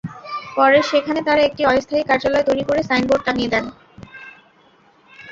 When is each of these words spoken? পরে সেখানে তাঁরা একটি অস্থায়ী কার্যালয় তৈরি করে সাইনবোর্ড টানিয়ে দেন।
পরে 0.57 0.79
সেখানে 0.83 1.19
তাঁরা 1.27 1.41
একটি 1.45 1.61
অস্থায়ী 1.65 2.03
কার্যালয় 2.09 2.45
তৈরি 2.45 2.63
করে 2.63 2.81
সাইনবোর্ড 2.83 3.21
টানিয়ে 3.25 3.51
দেন। 3.53 3.65